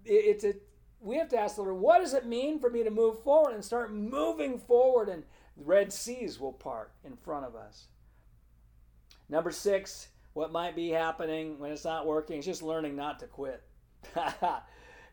it's 0.04 0.44
a 0.44 0.54
we 1.00 1.16
have 1.16 1.28
to 1.28 1.36
ask 1.36 1.56
the 1.56 1.62
Lord, 1.62 1.76
what 1.78 1.98
does 1.98 2.14
it 2.14 2.26
mean 2.26 2.60
for 2.60 2.70
me 2.70 2.84
to 2.84 2.90
move 2.90 3.24
forward 3.24 3.54
and 3.54 3.64
start 3.64 3.92
moving 3.92 4.56
forward 4.56 5.08
and 5.08 5.24
red 5.56 5.92
seas 5.92 6.38
will 6.38 6.52
part 6.52 6.92
in 7.04 7.16
front 7.16 7.44
of 7.44 7.54
us. 7.54 7.86
Number 9.28 9.50
six, 9.50 10.08
what 10.34 10.52
might 10.52 10.74
be 10.74 10.90
happening 10.90 11.58
when 11.58 11.72
it's 11.72 11.84
not 11.84 12.06
working 12.06 12.38
is 12.38 12.44
just 12.44 12.62
learning 12.62 12.96
not 12.96 13.18
to 13.20 13.26
quit. 13.26 13.62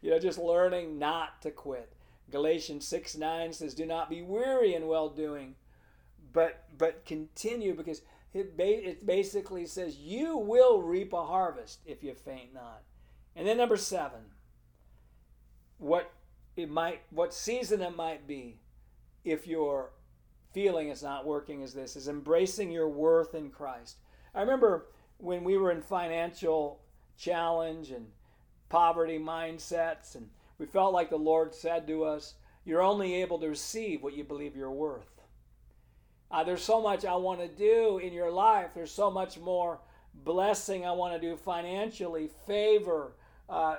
you 0.02 0.12
know, 0.12 0.20
just 0.20 0.40
learning 0.40 0.98
not 0.98 1.42
to 1.42 1.52
quit. 1.52 1.92
Galatians 2.32 2.88
6 2.88 3.18
9 3.18 3.54
says, 3.54 3.74
Do 3.74 3.86
not 3.86 4.10
be 4.10 4.22
weary 4.22 4.76
in 4.76 4.88
well 4.88 5.10
doing, 5.10 5.56
but 6.32 6.66
but 6.78 7.06
continue 7.06 7.74
because 7.74 8.02
it, 8.34 8.56
ba- 8.56 8.90
it 8.90 9.06
basically 9.06 9.66
says 9.66 9.98
you 9.98 10.38
will 10.38 10.82
reap 10.82 11.14
a 11.14 11.26
harvest 11.26 11.80
if 11.86 12.04
you 12.04 12.14
faint 12.14 12.54
not. 12.54 12.84
And 13.36 13.48
then 13.48 13.58
number 13.58 13.78
seven, 13.78 14.20
what 15.78 16.12
it 16.56 16.70
might 16.70 17.02
what 17.10 17.34
season 17.34 17.82
it 17.82 17.96
might 17.96 18.28
be 18.28 18.60
if 19.24 19.48
your 19.48 19.92
feeling 20.54 20.90
is 20.90 21.02
not 21.04 21.26
working 21.26 21.62
is 21.62 21.74
this 21.74 21.96
is 21.96 22.08
embracing 22.08 22.72
your 22.72 22.90
worth 22.90 23.34
in 23.34 23.50
Christ. 23.50 23.98
I 24.36 24.42
remember 24.42 24.88
when 25.20 25.44
we 25.44 25.58
were 25.58 25.72
in 25.72 25.82
financial 25.82 26.80
challenge 27.18 27.92
and 27.92 28.08
poverty 28.70 29.20
mindsets 29.20 30.16
and 30.16 30.30
we 30.58 30.66
felt 30.66 30.94
like 30.94 31.10
the 31.10 31.18
Lord 31.18 31.54
said 31.54 31.88
to 31.88 32.04
us, 32.04 32.34
you're 32.66 32.82
only 32.82 33.22
able 33.22 33.40
to 33.40 33.48
receive 33.48 34.02
what 34.02 34.16
you 34.16 34.24
believe 34.24 34.56
you're 34.56 34.72
worth. 34.72 35.22
Uh, 36.32 36.44
there's 36.44 36.64
so 36.64 36.82
much 36.82 37.06
I 37.06 37.16
want 37.16 37.40
to 37.40 37.48
do 37.48 37.98
in 37.98 38.14
your 38.14 38.32
life. 38.32 38.72
There's 38.76 38.92
so 38.92 39.10
much 39.10 39.40
more 39.40 39.80
blessing 40.14 40.86
I 40.86 40.92
want 40.92 41.14
to 41.14 41.20
do 41.20 41.36
financially, 41.36 42.30
favor, 42.46 43.14
uh, 43.50 43.78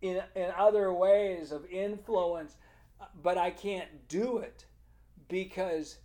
in, 0.00 0.22
in 0.34 0.50
other 0.56 0.92
ways 0.92 1.50
of 1.50 1.64
influence, 1.66 2.56
but 3.22 3.38
I 3.38 3.50
can't 3.50 4.08
do 4.08 4.38
it 4.38 4.66
because 5.28 5.96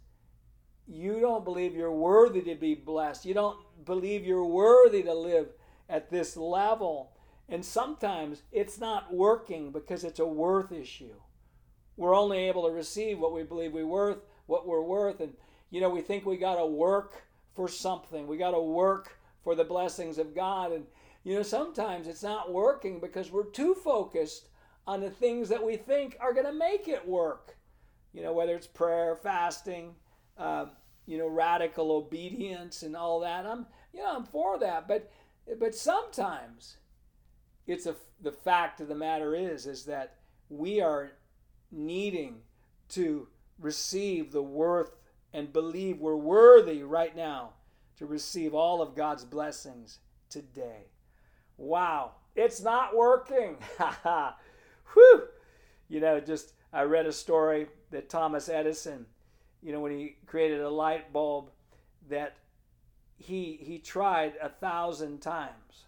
you 0.90 1.20
don't 1.20 1.46
believe 1.46 1.76
you're 1.76 1.92
worthy 1.92 2.42
to 2.42 2.56
be 2.56 2.76
blessed. 2.76 3.26
You 3.26 3.34
don't 3.34 3.58
believe 3.86 4.26
you're 4.26 4.46
worthy 4.46 5.04
to 5.04 5.14
live 5.14 5.50
at 5.88 6.10
this 6.10 6.36
level. 6.36 7.12
And 7.48 7.64
sometimes 7.64 8.44
it's 8.52 8.80
not 8.80 9.14
working 9.14 9.72
because 9.72 10.04
it's 10.04 10.20
a 10.20 10.26
worth 10.26 10.72
issue. 10.72 11.16
We're 11.96 12.16
only 12.16 12.40
able 12.48 12.68
to 12.68 12.74
receive 12.74 13.20
what 13.20 13.34
we 13.34 13.44
believe 13.44 13.74
we 13.74 13.84
worth, 13.84 14.20
what 14.46 14.68
we're 14.68 14.82
worth. 14.82 15.20
And, 15.20 15.34
you 15.70 15.82
know, 15.82 15.90
we 15.90 16.02
think 16.02 16.26
we 16.26 16.38
got 16.38 16.56
to 16.56 16.66
work 16.66 17.24
for 17.56 17.68
something. 17.68 18.28
We 18.28 18.38
got 18.38 18.52
to 18.52 18.62
work 18.62 19.18
for 19.44 19.56
the 19.56 19.64
blessings 19.64 20.18
of 20.18 20.36
God. 20.36 20.72
And 20.72 20.86
you 21.24 21.36
know, 21.36 21.44
sometimes 21.44 22.08
it's 22.08 22.24
not 22.24 22.52
working 22.52 23.00
because 23.00 23.32
we're 23.32 23.52
too 23.52 23.76
focused 23.76 24.50
on 24.88 25.02
the 25.02 25.10
things 25.10 25.50
that 25.50 25.64
we 25.64 25.78
think 25.78 26.18
are 26.20 26.34
going 26.34 26.46
to 26.46 26.54
make 26.54 26.88
it 26.88 27.08
work. 27.08 27.58
You 28.14 28.24
know, 28.24 28.34
whether 28.34 28.56
it's 28.56 28.68
prayer, 28.68 29.16
fasting, 29.22 29.94
uh, 30.38 30.68
you 31.10 31.18
know, 31.18 31.28
radical 31.28 31.92
obedience 31.92 32.84
and 32.84 32.96
all 32.96 33.20
that. 33.22 33.44
I'm, 33.44 33.66
you 33.94 34.00
know, 34.00 34.16
I'm 34.16 34.26
for 34.26 34.60
that. 34.60 34.88
But, 34.88 35.12
but 35.60 35.74
sometimes 35.74 36.78
it's 37.66 37.88
a, 37.88 37.96
the 38.22 38.32
fact 38.32 38.80
of 38.80 38.88
the 38.88 38.96
matter 38.96 39.36
is, 39.36 39.66
is 39.66 39.86
that 39.86 40.18
we 40.50 40.82
are 40.82 41.10
needing 41.72 42.42
to 42.90 43.28
receive 43.58 44.32
the 44.32 44.44
worth 44.44 44.98
and 45.34 45.52
believe 45.52 46.00
we're 46.00 46.16
worthy 46.16 46.84
right 46.84 47.16
now 47.16 47.54
to 47.98 48.06
receive 48.06 48.54
all 48.54 48.80
of 48.80 48.96
God's 48.96 49.26
blessings 49.26 49.98
today. 50.30 50.92
Wow, 51.58 52.12
it's 52.36 52.62
not 52.62 52.96
working. 52.96 53.58
Ha 53.80 54.00
ha 54.04 54.38
whew. 54.94 55.24
You 55.88 56.02
know, 56.02 56.20
just 56.20 56.54
I 56.72 56.84
read 56.84 57.08
a 57.08 57.12
story 57.12 57.68
that 57.90 58.10
Thomas 58.10 58.48
Edison, 58.48 59.08
you 59.62 59.72
know, 59.72 59.80
when 59.80 59.92
he 59.92 60.16
created 60.26 60.62
a 60.62 60.70
light 60.70 61.12
bulb, 61.12 61.50
that 62.10 62.36
he 63.18 63.60
he 63.62 63.78
tried 63.78 64.34
a 64.42 64.50
thousand 64.50 65.20
times 65.20 65.84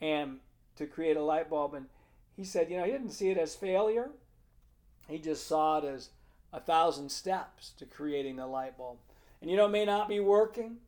and 0.00 0.38
to 0.76 0.86
create 0.86 1.16
a 1.16 1.22
light 1.22 1.50
bulb 1.50 1.74
and 1.74 1.86
he 2.36 2.44
said, 2.44 2.70
you 2.70 2.76
know, 2.76 2.84
he 2.84 2.90
didn't 2.90 3.10
see 3.10 3.30
it 3.30 3.36
as 3.36 3.54
failure. 3.54 4.10
He 5.08 5.18
just 5.18 5.46
saw 5.46 5.78
it 5.78 5.84
as 5.84 6.08
a 6.52 6.60
thousand 6.60 7.10
steps 7.10 7.70
to 7.78 7.84
creating 7.84 8.36
the 8.36 8.46
light 8.46 8.78
bulb. 8.78 8.96
And 9.40 9.50
you 9.50 9.56
know, 9.56 9.66
it 9.66 9.70
may 9.70 9.84
not 9.84 10.08
be 10.08 10.20
working. 10.20 10.78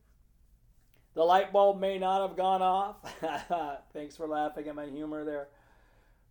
The 1.14 1.22
light 1.22 1.52
bulb 1.52 1.78
may 1.78 1.98
not 1.98 2.26
have 2.26 2.36
gone 2.36 2.62
off. 2.62 2.96
Thanks 3.92 4.16
for 4.16 4.26
laughing 4.26 4.68
at 4.68 4.74
my 4.74 4.86
humor 4.86 5.24
there. 5.24 5.48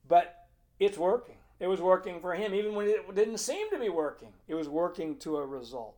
But 0.07 0.47
it's 0.79 0.97
working. 0.97 1.37
It 1.59 1.67
was 1.67 1.81
working 1.81 2.19
for 2.19 2.33
him, 2.33 2.53
even 2.53 2.75
when 2.75 2.87
it 2.87 3.15
didn't 3.15 3.37
seem 3.37 3.69
to 3.69 3.79
be 3.79 3.89
working. 3.89 4.29
It 4.47 4.55
was 4.55 4.67
working 4.67 5.17
to 5.19 5.37
a 5.37 5.45
result. 5.45 5.95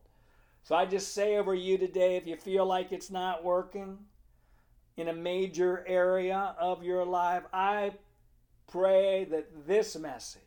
So 0.62 0.74
I 0.74 0.84
just 0.84 1.14
say 1.14 1.36
over 1.36 1.54
you 1.54 1.78
today 1.78 2.16
if 2.16 2.26
you 2.26 2.36
feel 2.36 2.66
like 2.66 2.92
it's 2.92 3.10
not 3.10 3.44
working 3.44 3.98
in 4.96 5.08
a 5.08 5.12
major 5.12 5.84
area 5.86 6.54
of 6.58 6.82
your 6.82 7.04
life, 7.04 7.44
I 7.52 7.92
pray 8.66 9.24
that 9.30 9.66
this 9.66 9.96
message 9.96 10.42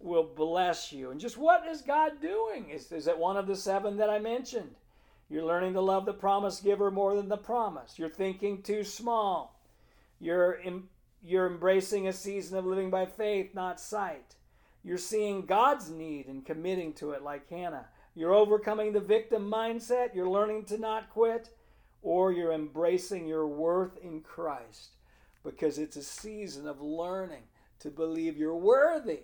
will 0.00 0.24
bless 0.24 0.92
you. 0.92 1.10
And 1.10 1.20
just 1.20 1.36
what 1.36 1.66
is 1.66 1.82
God 1.82 2.20
doing? 2.20 2.70
Is, 2.70 2.90
is 2.92 3.06
it 3.06 3.18
one 3.18 3.36
of 3.36 3.46
the 3.46 3.56
seven 3.56 3.96
that 3.96 4.10
I 4.10 4.18
mentioned? 4.18 4.74
You're 5.28 5.44
learning 5.44 5.74
to 5.74 5.80
love 5.80 6.06
the 6.06 6.12
promise 6.12 6.60
giver 6.60 6.90
more 6.90 7.14
than 7.14 7.28
the 7.28 7.36
promise. 7.36 7.98
You're 7.98 8.08
thinking 8.08 8.62
too 8.62 8.84
small. 8.84 9.60
You're, 10.20 10.60
you're 11.22 11.46
embracing 11.46 12.06
a 12.08 12.12
season 12.12 12.58
of 12.58 12.64
living 12.64 12.90
by 12.90 13.06
faith, 13.06 13.54
not 13.54 13.80
sight. 13.80 14.36
You're 14.82 14.98
seeing 14.98 15.46
God's 15.46 15.90
need 15.90 16.26
and 16.26 16.46
committing 16.46 16.92
to 16.94 17.10
it 17.10 17.22
like 17.22 17.48
Hannah. 17.50 17.86
You're 18.14 18.34
overcoming 18.34 18.92
the 18.92 19.00
victim 19.00 19.50
mindset. 19.50 20.14
You're 20.14 20.28
learning 20.28 20.64
to 20.66 20.78
not 20.78 21.10
quit. 21.10 21.50
or 22.02 22.32
you're 22.32 22.52
embracing 22.52 23.26
your 23.26 23.46
worth 23.46 23.96
in 23.98 24.20
Christ 24.20 24.90
because 25.44 25.78
it's 25.78 25.96
a 25.96 26.02
season 26.02 26.66
of 26.66 26.80
learning 26.80 27.42
to 27.80 27.90
believe 27.90 28.36
you're 28.36 28.56
worthy, 28.56 29.20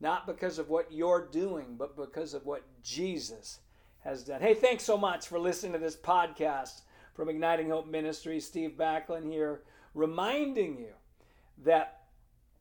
not 0.00 0.26
because 0.26 0.58
of 0.58 0.68
what 0.68 0.92
you're 0.92 1.28
doing, 1.30 1.76
but 1.76 1.96
because 1.96 2.34
of 2.34 2.46
what 2.46 2.64
Jesus 2.82 3.60
has 4.00 4.22
done. 4.24 4.40
Hey, 4.40 4.54
thanks 4.54 4.84
so 4.84 4.96
much 4.96 5.28
for 5.28 5.38
listening 5.38 5.72
to 5.72 5.78
this 5.78 5.96
podcast 5.96 6.82
from 7.14 7.28
Igniting 7.28 7.70
Hope 7.70 7.86
Ministry. 7.86 8.40
Steve 8.40 8.74
Backlund 8.78 9.30
here, 9.30 9.62
reminding 9.94 10.78
you 10.78 10.92
that 11.64 12.02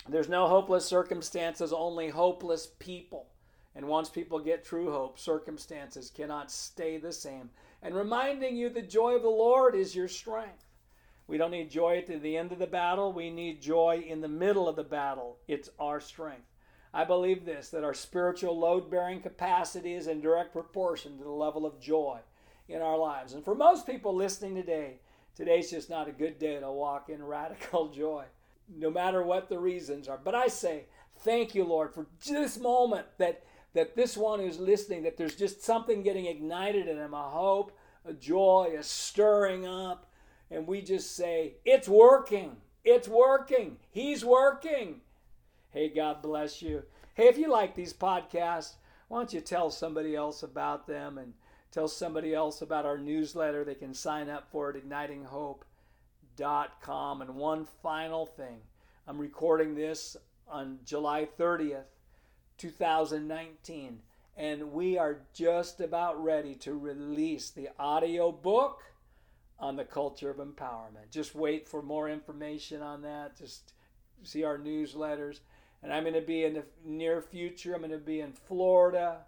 there's 0.07 0.29
no 0.29 0.47
hopeless 0.47 0.85
circumstances, 0.85 1.73
only 1.73 2.09
hopeless 2.09 2.67
people. 2.79 3.27
And 3.75 3.87
once 3.87 4.09
people 4.09 4.39
get 4.39 4.65
true 4.65 4.91
hope, 4.91 5.19
circumstances 5.19 6.09
cannot 6.09 6.51
stay 6.51 6.97
the 6.97 7.13
same. 7.13 7.49
And 7.81 7.95
reminding 7.95 8.57
you 8.57 8.69
the 8.69 8.81
joy 8.81 9.15
of 9.15 9.21
the 9.21 9.29
Lord 9.29 9.75
is 9.75 9.95
your 9.95 10.07
strength. 10.07 10.65
We 11.27 11.37
don't 11.37 11.51
need 11.51 11.69
joy 11.69 11.99
at 11.99 12.07
the 12.07 12.37
end 12.37 12.51
of 12.51 12.59
the 12.59 12.67
battle, 12.67 13.13
we 13.13 13.29
need 13.29 13.61
joy 13.61 14.03
in 14.05 14.21
the 14.21 14.27
middle 14.27 14.67
of 14.67 14.75
the 14.75 14.83
battle. 14.83 15.37
It's 15.47 15.69
our 15.79 15.99
strength. 15.99 16.49
I 16.91 17.03
believe 17.03 17.45
this 17.45 17.69
that 17.69 17.83
our 17.83 17.93
spiritual 17.93 18.57
load 18.57 18.89
bearing 18.89 19.21
capacity 19.21 19.93
is 19.93 20.07
in 20.07 20.21
direct 20.21 20.53
proportion 20.53 21.17
to 21.17 21.23
the 21.23 21.29
level 21.29 21.65
of 21.65 21.79
joy 21.79 22.19
in 22.67 22.81
our 22.81 22.97
lives. 22.97 23.33
And 23.33 23.45
for 23.45 23.53
most 23.53 23.85
people 23.85 24.15
listening 24.15 24.55
today, 24.55 24.99
today's 25.35 25.69
just 25.69 25.89
not 25.89 26.07
a 26.07 26.11
good 26.11 26.39
day 26.39 26.59
to 26.59 26.71
walk 26.71 27.09
in 27.09 27.23
radical 27.23 27.87
joy, 27.93 28.25
no 28.75 28.89
matter 28.89 29.23
what 29.23 29.49
the 29.49 29.59
reasons 29.59 30.07
are. 30.07 30.19
But 30.23 30.35
I 30.35 30.47
say, 30.47 30.85
thank 31.19 31.55
you, 31.55 31.63
Lord, 31.63 31.93
for 31.93 32.07
this 32.25 32.59
moment 32.59 33.05
that 33.17 33.43
that 33.73 33.95
this 33.95 34.17
one 34.17 34.39
who's 34.39 34.59
listening, 34.59 35.03
that 35.03 35.17
there's 35.17 35.35
just 35.35 35.63
something 35.63 36.01
getting 36.01 36.25
ignited 36.25 36.87
in 36.87 36.97
him, 36.97 37.13
a 37.13 37.29
hope, 37.29 37.71
a 38.03 38.13
joy, 38.13 38.73
a 38.77 38.83
stirring 38.83 39.67
up. 39.67 40.11
And 40.49 40.65
we 40.65 40.81
just 40.81 41.15
say, 41.15 41.53
it's 41.65 41.87
working. 41.87 42.57
It's 42.83 43.07
working. 43.07 43.77
He's 43.91 44.25
working. 44.25 45.01
Hey, 45.69 45.89
God 45.89 46.23
bless 46.23 46.61
you. 46.61 46.83
Hey, 47.13 47.27
if 47.27 47.37
you 47.37 47.47
like 47.47 47.75
these 47.75 47.93
podcasts, 47.93 48.73
why 49.07 49.19
don't 49.19 49.33
you 49.33 49.41
tell 49.41 49.69
somebody 49.69 50.15
else 50.15 50.41
about 50.41 50.87
them 50.87 51.19
and 51.19 51.33
tell 51.71 51.87
somebody 51.87 52.33
else 52.33 52.63
about 52.63 52.87
our 52.87 52.97
newsletter? 52.97 53.63
They 53.63 53.75
can 53.75 53.93
sign 53.93 54.29
up 54.29 54.49
for 54.51 54.71
it, 54.71 54.83
ignitinghope.com. 56.39 57.21
And 57.21 57.35
one 57.35 57.65
final 57.81 58.25
thing 58.25 58.61
I'm 59.07 59.17
recording 59.17 59.75
this 59.75 60.15
on 60.47 60.79
July 60.85 61.27
30th. 61.37 61.85
2019. 62.57 63.99
And 64.37 64.71
we 64.71 64.97
are 64.97 65.21
just 65.33 65.81
about 65.81 66.21
ready 66.21 66.55
to 66.55 66.77
release 66.77 67.49
the 67.49 67.69
audio 67.79 68.31
book 68.31 68.83
on 69.59 69.75
the 69.75 69.85
culture 69.85 70.29
of 70.29 70.37
empowerment. 70.37 71.09
Just 71.11 71.35
wait 71.35 71.67
for 71.67 71.81
more 71.81 72.09
information 72.09 72.81
on 72.81 73.01
that. 73.01 73.37
Just 73.37 73.73
see 74.23 74.43
our 74.43 74.57
newsletters. 74.57 75.39
And 75.81 75.93
I'm 75.93 76.03
going 76.03 76.13
to 76.13 76.21
be 76.21 76.43
in 76.43 76.53
the 76.53 76.63
near 76.85 77.21
future, 77.21 77.73
I'm 77.73 77.81
going 77.81 77.91
to 77.91 77.97
be 77.97 78.19
in 78.19 78.33
Florida. 78.33 79.19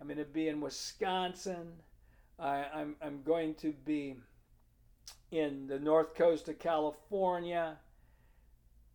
I'm 0.00 0.08
going 0.08 0.18
to 0.18 0.24
be 0.24 0.48
in 0.48 0.60
Wisconsin. 0.60 1.74
I, 2.38 2.64
I'm, 2.74 2.96
I'm 3.00 3.22
going 3.22 3.54
to 3.56 3.72
be 3.84 4.16
in 5.30 5.66
the 5.66 5.78
north 5.78 6.14
coast 6.14 6.48
of 6.48 6.58
California. 6.58 7.76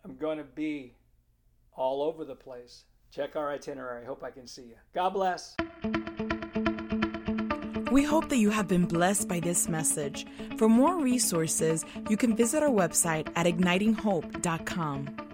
I'm 0.04 0.16
going 0.18 0.38
to 0.38 0.44
be 0.44 0.94
all 1.76 2.02
over 2.02 2.24
the 2.24 2.36
place. 2.36 2.84
Check 3.12 3.36
our 3.36 3.52
itinerary. 3.52 4.06
Hope 4.06 4.24
I 4.24 4.32
can 4.32 4.48
see 4.48 4.64
you. 4.64 4.76
God 4.94 5.10
bless. 5.10 5.56
We 7.92 8.04
hope 8.04 8.30
that 8.30 8.38
you 8.38 8.50
have 8.50 8.68
been 8.68 8.86
blessed 8.86 9.28
by 9.28 9.40
this 9.40 9.68
message. 9.68 10.28
For 10.58 10.68
more 10.68 11.02
resources, 11.02 11.86
you 12.10 12.18
can 12.18 12.36
visit 12.36 12.62
our 12.62 12.70
website 12.70 13.30
at 13.36 13.46
ignitinghope.com. 13.46 15.27